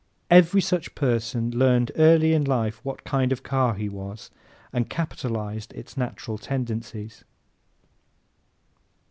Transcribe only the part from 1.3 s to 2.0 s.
learned